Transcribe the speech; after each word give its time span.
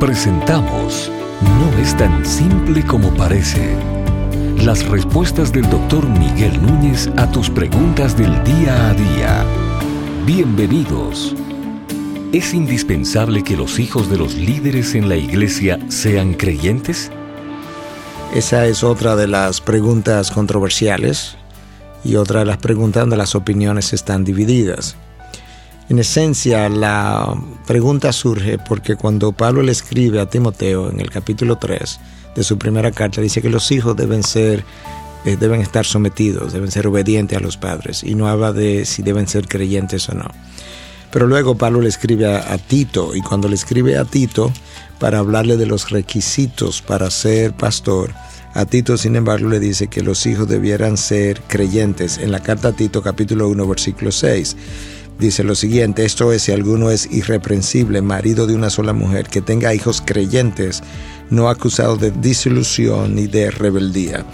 Presentamos 0.00 1.10
No 1.40 1.78
es 1.78 1.96
tan 1.96 2.26
simple 2.26 2.84
como 2.84 3.08
parece. 3.14 3.74
Las 4.62 4.86
respuestas 4.86 5.54
del 5.54 5.70
doctor 5.70 6.06
Miguel 6.06 6.60
Núñez 6.60 7.08
a 7.16 7.30
tus 7.30 7.48
preguntas 7.48 8.14
del 8.14 8.44
día 8.44 8.90
a 8.90 8.92
día. 8.92 9.44
Bienvenidos. 10.26 11.34
¿Es 12.34 12.52
indispensable 12.52 13.42
que 13.42 13.56
los 13.56 13.78
hijos 13.78 14.10
de 14.10 14.18
los 14.18 14.34
líderes 14.34 14.94
en 14.94 15.08
la 15.08 15.16
iglesia 15.16 15.78
sean 15.88 16.34
creyentes? 16.34 17.10
Esa 18.34 18.66
es 18.66 18.84
otra 18.84 19.16
de 19.16 19.28
las 19.28 19.62
preguntas 19.62 20.30
controversiales 20.30 21.38
y 22.04 22.16
otra 22.16 22.40
de 22.40 22.46
las 22.46 22.58
preguntas 22.58 23.00
donde 23.00 23.16
las 23.16 23.34
opiniones 23.34 23.94
están 23.94 24.24
divididas. 24.24 24.94
En 25.88 25.98
esencia, 26.00 26.68
la 26.68 27.32
pregunta 27.66 28.12
surge 28.12 28.58
porque 28.58 28.96
cuando 28.96 29.32
Pablo 29.32 29.62
le 29.62 29.72
escribe 29.72 30.20
a 30.20 30.26
Timoteo 30.26 30.90
en 30.90 31.00
el 31.00 31.10
capítulo 31.10 31.58
3 31.58 32.00
de 32.34 32.42
su 32.42 32.58
primera 32.58 32.90
carta, 32.90 33.20
dice 33.20 33.40
que 33.40 33.48
los 33.48 33.70
hijos 33.70 33.96
deben 33.96 34.22
ser 34.24 34.64
eh, 35.24 35.36
deben 35.36 35.60
estar 35.60 35.84
sometidos, 35.84 36.52
deben 36.52 36.70
ser 36.70 36.86
obedientes 36.86 37.36
a 37.36 37.40
los 37.40 37.56
padres 37.56 38.04
y 38.04 38.14
no 38.14 38.28
habla 38.28 38.52
de 38.52 38.84
si 38.84 39.02
deben 39.02 39.26
ser 39.26 39.48
creyentes 39.48 40.08
o 40.08 40.14
no. 40.14 40.30
Pero 41.12 41.26
luego 41.26 41.56
Pablo 41.56 41.80
le 41.80 41.88
escribe 41.88 42.26
a, 42.26 42.58
Tito 42.58 43.14
y 43.14 43.22
cuando 43.22 43.48
le 43.48 43.54
escribe 43.54 43.96
a 43.96 44.04
Tito 44.04 44.52
para 44.98 45.18
hablarle 45.18 45.56
de 45.56 45.66
los 45.66 45.90
requisitos 45.90 46.82
para 46.82 47.10
ser 47.10 47.54
pastor, 47.54 48.12
a 48.54 48.64
Tito, 48.66 48.96
sin 48.96 49.16
embargo, 49.16 49.48
le 49.48 49.60
dice 49.60 49.88
que 49.88 50.02
los 50.02 50.24
hijos 50.26 50.48
debieran 50.48 50.96
ser 50.96 51.42
creyentes. 51.42 52.18
En 52.18 52.32
la 52.32 52.40
carta 52.40 52.68
a 52.68 52.72
Tito, 52.72 53.02
capítulo 53.02 53.48
1, 53.48 53.66
versículo 53.66 54.12
6, 54.12 54.56
dice 55.18 55.44
lo 55.44 55.54
siguiente, 55.54 56.04
esto 56.04 56.32
es, 56.32 56.42
si 56.42 56.52
alguno 56.52 56.90
es 56.90 57.08
irreprensible, 57.10 58.02
marido 58.02 58.46
de 58.46 58.54
una 58.54 58.70
sola 58.70 58.92
mujer, 58.92 59.26
que 59.28 59.40
tenga 59.40 59.74
hijos 59.74 60.02
creyentes, 60.04 60.82
no 61.30 61.48
acusado 61.48 61.96
de 61.96 62.10
disolución 62.10 63.14
ni 63.14 63.26
de 63.26 63.50
rebeldía. 63.50 64.24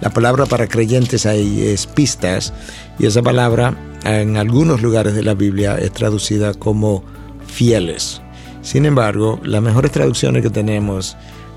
La 0.00 0.10
palabra 0.10 0.46
para 0.46 0.66
creyentes 0.66 1.26
ahí 1.26 1.62
es 1.62 1.86
pistas, 1.86 2.52
y 2.98 3.06
esa 3.06 3.22
palabra 3.22 3.76
en 4.04 4.36
algunos 4.36 4.82
lugares 4.82 5.14
de 5.14 5.22
la 5.22 5.34
Biblia 5.34 5.76
es 5.78 5.92
traducida 5.92 6.54
como 6.54 7.04
fieles. 7.46 8.20
Sin 8.62 8.84
embargo, 8.84 9.40
las 9.44 9.62
mejores 9.62 9.92
traducciones 9.92 10.42
que 10.42 10.50
tenemos 10.50 11.16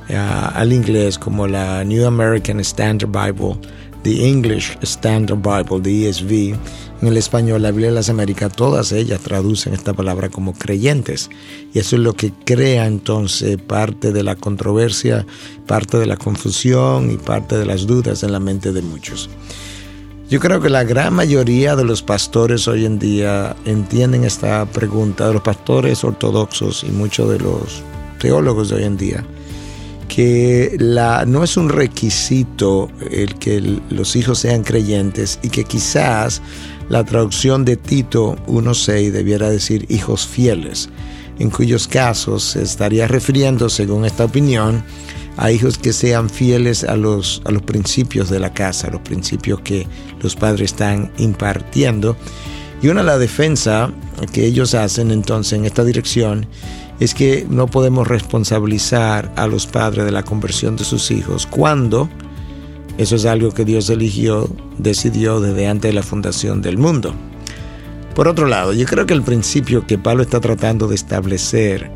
al 0.09 0.71
inglés 0.71 1.17
como 1.17 1.47
la 1.47 1.83
New 1.83 2.05
American 2.05 2.59
Standard 2.59 3.09
Bible, 3.09 3.57
the 4.05 4.29
English 4.29 4.77
Standard 4.83 5.41
Bible, 5.41 5.81
the 5.81 6.07
ESV, 6.07 6.55
en 7.01 7.07
el 7.07 7.17
español, 7.17 7.63
la 7.63 7.71
Biblia 7.71 7.89
de 7.89 7.95
las 7.95 8.09
Américas, 8.09 8.53
todas 8.55 8.91
ellas 8.91 9.19
traducen 9.21 9.73
esta 9.73 9.93
palabra 9.93 10.29
como 10.29 10.53
creyentes. 10.53 11.31
Y 11.73 11.79
eso 11.79 11.95
es 11.95 12.03
lo 12.03 12.13
que 12.13 12.31
crea 12.31 12.85
entonces 12.85 13.57
parte 13.57 14.13
de 14.13 14.21
la 14.21 14.35
controversia, 14.35 15.25
parte 15.65 15.97
de 15.97 16.05
la 16.05 16.17
confusión 16.17 17.09
y 17.09 17.17
parte 17.17 17.57
de 17.57 17.65
las 17.65 17.87
dudas 17.87 18.21
en 18.21 18.31
la 18.31 18.39
mente 18.39 18.71
de 18.73 18.83
muchos. 18.83 19.27
Yo 20.29 20.39
creo 20.39 20.61
que 20.61 20.69
la 20.69 20.83
gran 20.83 21.15
mayoría 21.15 21.75
de 21.75 21.83
los 21.83 22.03
pastores 22.03 22.67
hoy 22.67 22.85
en 22.85 22.99
día 22.99 23.55
entienden 23.65 24.23
esta 24.23 24.67
pregunta, 24.67 25.27
de 25.27 25.33
los 25.33 25.41
pastores 25.41 26.03
ortodoxos 26.03 26.83
y 26.83 26.91
muchos 26.91 27.27
de 27.31 27.39
los 27.39 27.81
teólogos 28.19 28.69
de 28.69 28.75
hoy 28.75 28.83
en 28.83 28.97
día, 28.97 29.25
que 30.15 30.77
no 31.27 31.43
es 31.43 31.57
un 31.57 31.67
requisito 31.67 32.89
el 33.11 33.35
que 33.35 33.81
los 33.89 34.15
hijos 34.15 34.39
sean 34.39 34.63
creyentes 34.63 35.39
y 35.43 35.49
que 35.49 35.65
quizás 35.65 36.41
la 36.87 37.03
traducción 37.03 37.65
de 37.65 37.75
Tito 37.75 38.37
1.6 38.47 39.11
debiera 39.11 39.49
decir 39.49 39.85
hijos 39.89 40.25
fieles, 40.25 40.87
en 41.37 41.49
cuyos 41.49 41.89
casos 41.89 42.43
se 42.43 42.61
estaría 42.61 43.09
refiriendo, 43.09 43.67
según 43.67 44.05
esta 44.05 44.23
opinión, 44.23 44.85
a 45.35 45.51
hijos 45.51 45.77
que 45.77 45.91
sean 45.91 46.29
fieles 46.29 46.85
a 46.85 46.95
los, 46.95 47.41
a 47.43 47.51
los 47.51 47.63
principios 47.63 48.29
de 48.29 48.39
la 48.39 48.53
casa, 48.53 48.87
a 48.87 48.91
los 48.91 49.01
principios 49.01 49.59
que 49.65 49.85
los 50.21 50.37
padres 50.37 50.71
están 50.71 51.11
impartiendo. 51.17 52.15
Y 52.81 52.87
una 52.87 53.03
la 53.03 53.17
defensa 53.17 53.91
que 54.31 54.45
ellos 54.45 54.75
hacen 54.75 55.11
entonces 55.11 55.59
en 55.59 55.65
esta 55.65 55.83
dirección 55.83 56.47
es 56.99 57.13
que 57.13 57.45
no 57.49 57.67
podemos 57.67 58.07
responsabilizar 58.07 59.31
a 59.35 59.47
los 59.47 59.67
padres 59.67 60.05
de 60.05 60.11
la 60.11 60.23
conversión 60.23 60.75
de 60.75 60.83
sus 60.83 61.11
hijos 61.11 61.45
cuando 61.45 62.09
eso 62.97 63.17
es 63.17 63.25
algo 63.25 63.51
que 63.51 63.65
Dios 63.65 63.89
eligió, 63.89 64.49
decidió 64.77 65.41
desde 65.41 65.67
antes 65.67 65.89
de 65.89 65.95
la 65.95 66.03
fundación 66.03 66.61
del 66.61 66.77
mundo. 66.77 67.13
Por 68.15 68.29
otro 68.29 68.47
lado, 68.47 68.71
yo 68.71 68.85
creo 68.85 69.05
que 69.05 69.13
el 69.13 69.23
principio 69.23 69.85
que 69.85 69.97
Pablo 69.97 70.23
está 70.23 70.39
tratando 70.39 70.87
de 70.87 70.95
establecer 70.95 71.91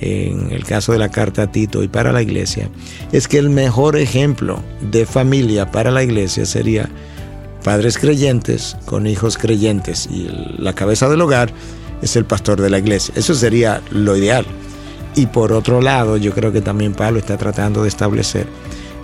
en 0.00 0.52
el 0.52 0.64
caso 0.64 0.92
de 0.92 0.98
la 0.98 1.10
carta 1.10 1.42
a 1.42 1.46
Tito 1.52 1.82
y 1.82 1.88
para 1.88 2.12
la 2.12 2.22
iglesia 2.22 2.68
es 3.12 3.26
que 3.26 3.38
el 3.38 3.50
mejor 3.50 3.96
ejemplo 3.96 4.62
de 4.80 5.06
familia 5.06 5.70
para 5.70 5.90
la 5.90 6.02
iglesia 6.02 6.46
sería 6.46 6.88
padres 7.62 7.96
creyentes 7.98 8.76
con 8.84 9.06
hijos 9.06 9.38
creyentes 9.38 10.08
y 10.10 10.28
la 10.58 10.74
cabeza 10.74 11.08
del 11.08 11.20
hogar 11.20 11.52
es 12.02 12.16
el 12.16 12.24
pastor 12.24 12.60
de 12.60 12.70
la 12.70 12.78
iglesia. 12.78 13.14
Eso 13.16 13.34
sería 13.34 13.82
lo 13.90 14.16
ideal. 14.16 14.46
Y 15.16 15.26
por 15.26 15.52
otro 15.52 15.80
lado, 15.80 16.16
yo 16.16 16.32
creo 16.32 16.52
que 16.52 16.60
también 16.60 16.92
Pablo 16.92 17.18
está 17.18 17.36
tratando 17.36 17.82
de 17.82 17.88
establecer 17.88 18.46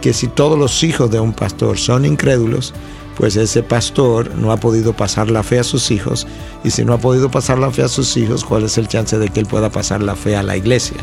que 0.01 0.13
si 0.13 0.29
todos 0.29 0.59
los 0.59 0.83
hijos 0.83 1.11
de 1.11 1.21
un 1.21 1.33
pastor 1.33 1.79
son 1.79 2.05
incrédulos, 2.05 2.73
pues 3.17 3.37
ese 3.37 3.63
pastor 3.63 4.35
no 4.35 4.51
ha 4.51 4.57
podido 4.57 4.95
pasar 4.95 5.31
la 5.31 5.43
fe 5.43 5.59
a 5.59 5.65
sus 5.65 5.91
hijos. 5.91 6.27
Y 6.65 6.71
si 6.71 6.85
no 6.85 6.95
ha 6.95 6.99
podido 6.99 7.31
pasar 7.31 7.59
la 7.59 7.71
fe 7.71 7.83
a 7.83 7.89
sus 7.89 8.17
hijos, 8.17 8.45
¿cuál 8.45 8.65
es 8.65 8.79
el 8.79 8.89
chance 8.89 9.19
de 9.19 9.29
que 9.29 9.41
él 9.41 9.47
pueda 9.47 9.71
pasar 9.71 10.03
la 10.03 10.17
fe 10.17 10.37
a 10.37 10.43
la 10.43 10.57
iglesia? 10.57 10.97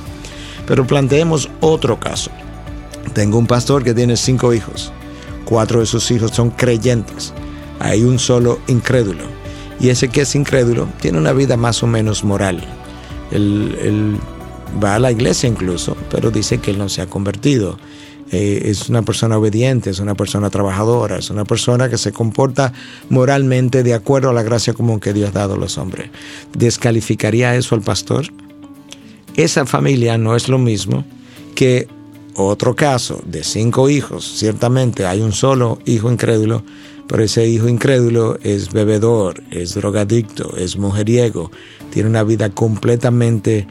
Pero 0.65 0.85
planteemos 0.85 1.49
otro 1.61 1.99
caso. 1.99 2.31
Tengo 3.13 3.37
un 3.37 3.47
pastor 3.47 3.83
que 3.83 3.93
tiene 3.93 4.17
cinco 4.17 4.53
hijos. 4.53 4.91
Cuatro 5.45 5.79
de 5.79 5.85
sus 5.85 6.09
hijos 6.11 6.31
son 6.31 6.49
creyentes. 6.49 7.33
Hay 7.79 8.03
un 8.03 8.19
solo 8.19 8.59
incrédulo 8.67 9.23
y 9.79 9.89
ese 9.89 10.09
que 10.09 10.21
es 10.21 10.35
incrédulo 10.35 10.87
tiene 11.01 11.17
una 11.17 11.33
vida 11.33 11.57
más 11.57 11.83
o 11.83 11.87
menos 11.87 12.23
moral. 12.23 12.63
Él, 13.31 14.17
va 14.83 14.95
a 14.95 14.99
la 14.99 15.11
iglesia 15.11 15.47
incluso, 15.47 15.95
pero 16.11 16.29
dice 16.29 16.57
que 16.57 16.71
él 16.71 16.77
no 16.77 16.89
se 16.89 17.01
ha 17.01 17.07
convertido. 17.07 17.79
Eh, 18.31 18.63
es 18.65 18.89
una 18.89 19.01
persona 19.01 19.37
obediente, 19.37 19.89
es 19.89 19.99
una 19.99 20.13
persona 20.13 20.49
trabajadora, 20.49 21.17
es 21.17 21.29
una 21.29 21.45
persona 21.45 21.89
que 21.89 21.97
se 21.97 22.11
comporta 22.11 22.73
moralmente 23.09 23.83
de 23.83 23.93
acuerdo 23.93 24.29
a 24.29 24.33
la 24.33 24.43
gracia 24.43 24.73
común 24.73 24.99
que 24.99 25.13
Dios 25.13 25.29
ha 25.29 25.39
dado 25.39 25.53
a 25.53 25.57
los 25.57 25.77
hombres. 25.77 26.09
¿Descalificaría 26.53 27.55
eso 27.55 27.75
al 27.75 27.81
pastor? 27.81 28.25
Esa 29.37 29.65
familia 29.65 30.17
no 30.17 30.35
es 30.35 30.49
lo 30.49 30.57
mismo 30.57 31.05
que 31.55 31.87
otro 32.35 32.75
caso 32.75 33.21
de 33.25 33.43
cinco 33.43 33.89
hijos. 33.89 34.37
Ciertamente 34.37 35.05
hay 35.05 35.21
un 35.21 35.31
solo 35.31 35.79
hijo 35.85 36.11
incrédulo, 36.11 36.63
pero 37.07 37.23
ese 37.23 37.47
hijo 37.47 37.67
incrédulo 37.67 38.37
es 38.43 38.71
bebedor, 38.71 39.43
es 39.51 39.73
drogadicto, 39.75 40.55
es 40.57 40.77
mujeriego, 40.77 41.51
tiene 41.91 42.09
una 42.09 42.23
vida 42.23 42.49
completamente 42.49 43.67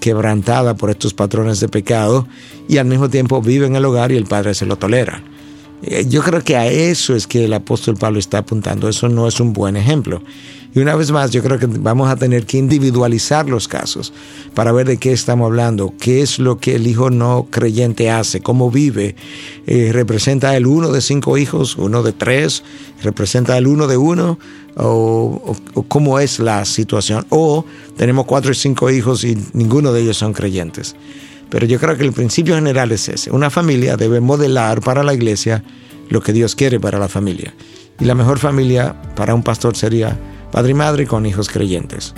quebrantada 0.00 0.74
por 0.74 0.90
estos 0.90 1.14
patrones 1.14 1.60
de 1.60 1.68
pecado 1.68 2.26
y 2.68 2.78
al 2.78 2.86
mismo 2.86 3.08
tiempo 3.08 3.40
vive 3.40 3.66
en 3.66 3.76
el 3.76 3.84
hogar 3.84 4.12
y 4.12 4.16
el 4.16 4.24
padre 4.24 4.54
se 4.54 4.66
lo 4.66 4.76
tolera. 4.76 5.22
Eh, 5.82 6.06
yo 6.08 6.22
creo 6.22 6.42
que 6.42 6.56
a 6.56 6.66
eso 6.66 7.14
es 7.14 7.26
que 7.26 7.44
el 7.44 7.52
apóstol 7.52 7.96
Pablo 7.96 8.18
está 8.18 8.38
apuntando. 8.38 8.88
Eso 8.88 9.08
no 9.08 9.26
es 9.26 9.40
un 9.40 9.52
buen 9.52 9.76
ejemplo. 9.76 10.22
Y 10.74 10.78
una 10.78 10.96
vez 10.96 11.10
más, 11.10 11.30
yo 11.30 11.42
creo 11.42 11.58
que 11.58 11.66
vamos 11.66 12.10
a 12.10 12.16
tener 12.16 12.46
que 12.46 12.56
individualizar 12.56 13.46
los 13.46 13.68
casos 13.68 14.12
para 14.54 14.72
ver 14.72 14.86
de 14.86 14.96
qué 14.96 15.12
estamos 15.12 15.46
hablando, 15.46 15.92
qué 16.00 16.22
es 16.22 16.38
lo 16.38 16.56
que 16.56 16.76
el 16.76 16.86
hijo 16.86 17.10
no 17.10 17.46
creyente 17.50 18.10
hace, 18.10 18.40
cómo 18.40 18.70
vive. 18.70 19.14
Eh, 19.66 19.90
¿Representa 19.92 20.56
el 20.56 20.66
uno 20.66 20.90
de 20.90 21.02
cinco 21.02 21.36
hijos, 21.36 21.76
uno 21.76 22.02
de 22.02 22.12
tres? 22.12 22.62
¿Representa 23.02 23.58
el 23.58 23.66
uno 23.66 23.86
de 23.86 23.98
uno? 23.98 24.38
O, 24.74 25.54
o, 25.74 25.82
cómo 25.82 26.18
es 26.18 26.38
la 26.38 26.64
situación? 26.64 27.26
O 27.28 27.66
tenemos 27.98 28.24
cuatro 28.24 28.52
y 28.52 28.54
cinco 28.54 28.90
hijos 28.90 29.24
y 29.24 29.36
ninguno 29.52 29.92
de 29.92 30.00
ellos 30.00 30.16
son 30.16 30.32
creyentes. 30.32 30.96
Pero 31.52 31.66
yo 31.66 31.78
creo 31.78 31.98
que 31.98 32.02
el 32.04 32.14
principio 32.14 32.54
general 32.54 32.92
es 32.92 33.10
ese. 33.10 33.30
Una 33.30 33.50
familia 33.50 33.98
debe 33.98 34.20
modelar 34.20 34.80
para 34.80 35.02
la 35.02 35.12
iglesia 35.12 35.62
lo 36.08 36.22
que 36.22 36.32
Dios 36.32 36.56
quiere 36.56 36.80
para 36.80 36.98
la 36.98 37.08
familia. 37.08 37.52
Y 38.00 38.06
la 38.06 38.14
mejor 38.14 38.38
familia 38.38 38.96
para 39.14 39.34
un 39.34 39.42
pastor 39.42 39.76
sería 39.76 40.18
padre 40.50 40.70
y 40.70 40.74
madre 40.74 41.06
con 41.06 41.26
hijos 41.26 41.50
creyentes. 41.50 42.14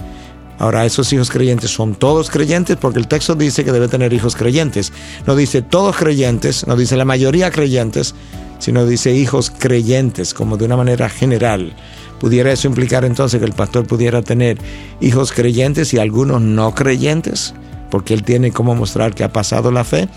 Ahora, 0.61 0.87
esos 0.87 1.13
hijos 1.13 1.33
creyentes 1.33 1.73
son 1.73 1.97
todos 1.97 2.31
creyentes 2.31 2.77
porque 2.77 3.01
el 3.01 3.09
texto 3.09 3.35
dice 3.35 3.65
que 3.65 3.73
debe 3.73 3.89
tener 3.89 4.13
hijos 4.13 4.37
creyentes. 4.37 4.93
No 5.27 5.35
dice 5.35 5.63
todos 5.63 5.97
creyentes, 5.97 6.65
no 6.69 6.77
dice 6.77 6.97
la 6.97 7.05
mayoría 7.05 7.51
creyentes, 7.51 8.15
sino 8.61 8.87
dice 8.87 9.17
hijos 9.17 9.51
creyentes, 9.51 10.33
como 10.33 10.57
de 10.57 10.65
una 10.67 10.77
manera 10.77 11.09
general. 11.09 11.75
¿Pudiera 12.21 12.53
eso 12.53 12.69
implicar 12.69 13.05
entonces 13.05 13.41
que 13.41 13.47
el 13.47 13.53
pastor 13.53 13.85
pudiera 13.85 14.23
tener 14.23 14.59
hijos 15.01 15.33
creyentes 15.33 15.93
y 15.93 15.99
algunos 15.99 16.41
no 16.41 16.73
creyentes? 16.73 17.53
Porque 17.95 18.13
él 18.13 18.25
tiene 18.25 18.51
cómo 18.51 18.75
mostrar 18.75 19.15
que 19.15 19.23
ha 19.23 19.33
pasado 19.33 19.71
la 19.71 19.85
fe. 19.85 20.09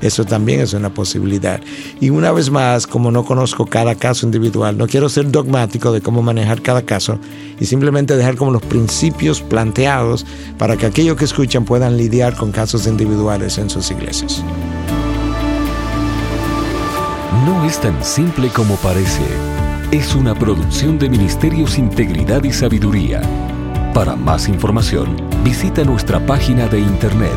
Eso 0.00 0.24
también 0.24 0.60
es 0.60 0.72
una 0.72 0.88
posibilidad. 0.88 1.60
Y 2.00 2.08
una 2.08 2.32
vez 2.32 2.48
más, 2.48 2.86
como 2.86 3.10
no 3.10 3.26
conozco 3.26 3.66
cada 3.66 3.94
caso 3.94 4.24
individual, 4.24 4.78
no 4.78 4.86
quiero 4.86 5.10
ser 5.10 5.30
dogmático 5.30 5.92
de 5.92 6.00
cómo 6.00 6.22
manejar 6.22 6.62
cada 6.62 6.80
caso 6.80 7.18
y 7.60 7.66
simplemente 7.66 8.16
dejar 8.16 8.36
como 8.36 8.52
los 8.52 8.62
principios 8.62 9.42
planteados 9.42 10.24
para 10.56 10.78
que 10.78 10.86
aquellos 10.86 11.18
que 11.18 11.26
escuchan 11.26 11.66
puedan 11.66 11.98
lidiar 11.98 12.34
con 12.36 12.52
casos 12.52 12.86
individuales 12.86 13.58
en 13.58 13.68
sus 13.68 13.90
iglesias. 13.90 14.42
No 17.44 17.66
es 17.66 17.78
tan 17.78 18.02
simple 18.02 18.48
como 18.48 18.76
parece. 18.76 19.24
Es 19.92 20.14
una 20.14 20.34
producción 20.34 20.98
de 20.98 21.10
Ministerios 21.10 21.76
Integridad 21.76 22.42
y 22.44 22.52
Sabiduría. 22.54 23.20
Para 23.96 24.14
más 24.14 24.46
información, 24.46 25.16
visita 25.42 25.82
nuestra 25.82 26.20
página 26.26 26.68
de 26.68 26.80
internet 26.80 27.32